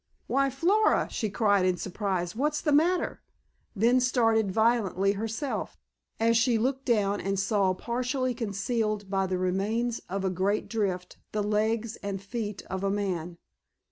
"Why, 0.25 0.49
Flora," 0.49 1.07
she 1.11 1.29
cried 1.29 1.63
in 1.63 1.77
surprise, 1.77 2.35
"what's 2.35 2.59
the 2.59 2.71
matter?" 2.71 3.21
then 3.75 3.99
started 3.99 4.51
violently 4.51 5.11
herself, 5.11 5.77
as 6.19 6.35
she 6.35 6.57
looked 6.57 6.85
down 6.85 7.21
and 7.21 7.39
saw, 7.39 7.75
partially 7.75 8.33
concealed 8.33 9.11
by 9.11 9.27
the 9.27 9.37
remains 9.37 9.99
of 10.09 10.25
a 10.25 10.31
great 10.31 10.67
drift, 10.67 11.17
the 11.33 11.43
legs 11.43 11.97
and 11.97 12.19
feet 12.19 12.63
of 12.63 12.83
a 12.83 12.89
man. 12.89 13.37